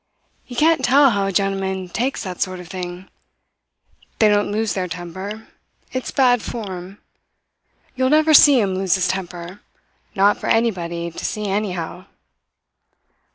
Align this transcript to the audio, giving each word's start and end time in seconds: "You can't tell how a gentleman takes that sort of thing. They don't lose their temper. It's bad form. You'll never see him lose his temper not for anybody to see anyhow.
"You 0.47 0.55
can't 0.55 0.83
tell 0.83 1.11
how 1.11 1.27
a 1.27 1.31
gentleman 1.31 1.87
takes 1.87 2.23
that 2.23 2.41
sort 2.41 2.59
of 2.59 2.69
thing. 2.69 3.07
They 4.17 4.29
don't 4.29 4.51
lose 4.51 4.73
their 4.73 4.87
temper. 4.87 5.47
It's 5.93 6.09
bad 6.09 6.41
form. 6.41 6.97
You'll 7.93 8.09
never 8.09 8.33
see 8.33 8.59
him 8.59 8.73
lose 8.73 8.95
his 8.95 9.07
temper 9.07 9.61
not 10.15 10.39
for 10.39 10.47
anybody 10.47 11.11
to 11.11 11.23
see 11.23 11.45
anyhow. 11.45 12.05